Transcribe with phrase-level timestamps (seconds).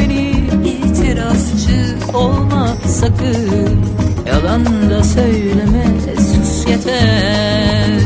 [0.00, 0.30] beni
[0.64, 3.80] itirazcı olma sakın.
[4.26, 5.84] Yalan da söyleme
[6.16, 8.00] sus yeter.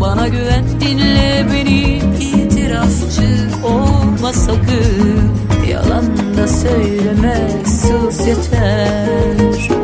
[0.00, 2.00] Bana güven dinle beni.
[2.20, 5.30] İtirazcı olma sakın.
[5.70, 9.79] Yalan da söyleme sus yeter.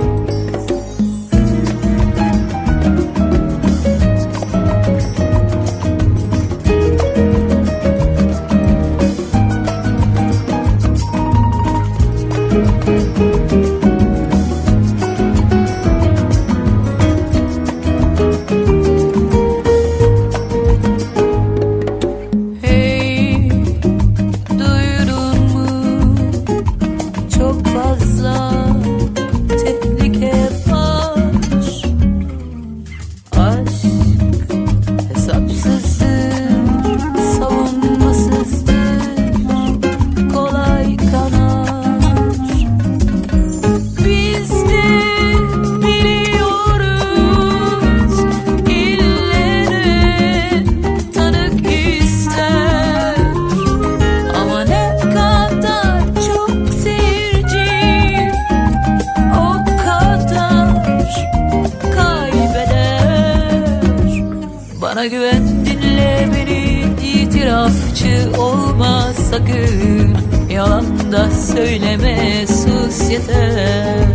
[65.06, 66.84] Bana güven dinle beni.
[67.22, 70.17] İtirafçı olma sakın
[70.50, 74.06] Yalan da söyleme sus yeter.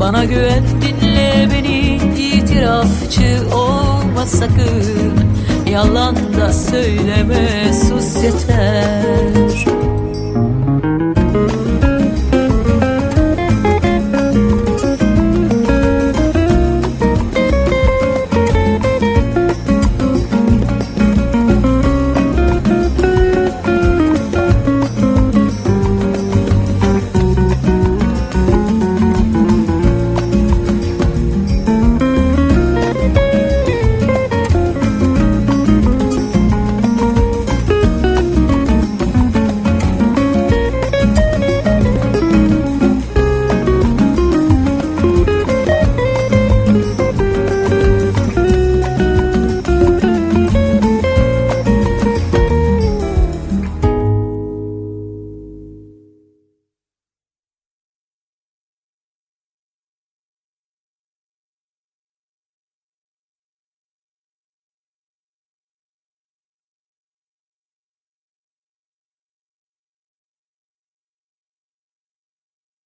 [0.00, 1.96] Bana güven dinle beni.
[2.18, 5.14] İtirafçı olma sakın
[5.70, 8.75] Yalan da söyleme sus yeter